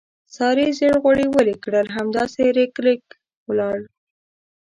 سارې 0.35 0.65
زېړ 0.77 0.93
غوړي 1.03 1.25
ویلې 1.29 1.55
کړل، 1.63 1.87
همداسې 1.97 2.41
رېګ 2.57 2.73
رېګ 2.85 3.01
ولاړل. 3.47 3.85